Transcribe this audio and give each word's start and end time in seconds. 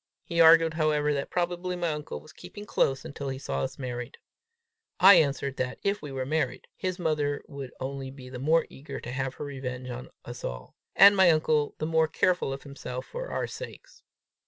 He 0.23 0.41
argued, 0.41 0.73
however, 0.73 1.13
that 1.13 1.29
probably 1.29 1.75
my 1.75 1.91
uncle 1.91 2.19
was 2.19 2.33
keeping 2.33 2.65
close 2.65 3.05
until 3.05 3.29
he 3.29 3.37
saw 3.37 3.61
us 3.61 3.77
married. 3.77 4.17
I 4.99 5.13
answered 5.21 5.57
that, 5.57 5.77
if 5.83 6.01
we 6.01 6.11
were 6.11 6.25
married, 6.25 6.65
his 6.75 6.97
mother 6.97 7.43
would 7.47 7.71
only 7.79 8.09
be 8.09 8.27
the 8.27 8.39
more 8.39 8.65
eager 8.67 8.99
to 8.99 9.11
have 9.11 9.35
her 9.35 9.45
revenge 9.45 9.91
on 9.91 10.09
us 10.25 10.43
all, 10.43 10.75
and 10.95 11.15
my 11.15 11.29
uncle 11.29 11.75
the 11.77 11.85
more 11.85 12.07
careful 12.07 12.51
of 12.51 12.63
himself 12.63 13.05
for 13.05 13.29
our 13.29 13.45
sakes. 13.45 14.01